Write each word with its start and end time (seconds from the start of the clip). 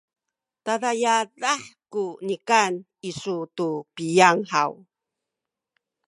tada 0.65 0.91
yadah 1.03 1.61
ku 1.93 2.03
nikan 2.27 2.73
isu 3.09 3.37
tu 3.57 3.69
piyang 3.95 4.39
haw? 4.51 4.71